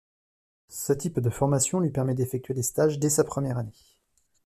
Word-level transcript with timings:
Ce 0.69 0.93
type 0.93 1.19
de 1.19 1.29
formation 1.29 1.79
lui 1.79 1.91
permet 1.91 2.15
d'effectuer 2.15 2.55
des 2.55 2.63
stages 2.63 2.97
dès 2.97 3.11
sa 3.11 3.23
première 3.23 3.59
année. 3.59 3.77